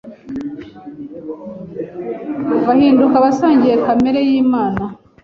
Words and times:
Bahinduka 2.65 3.15
abasangiye 3.17 3.75
kamere 3.85 4.19
y’Imana, 4.29 4.83